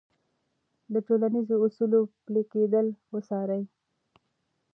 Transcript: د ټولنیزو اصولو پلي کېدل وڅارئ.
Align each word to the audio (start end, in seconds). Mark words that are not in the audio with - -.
د 0.93 0.95
ټولنیزو 1.07 1.55
اصولو 1.65 1.99
پلي 2.25 2.43
کېدل 2.51 2.87
وڅارئ. 3.13 3.63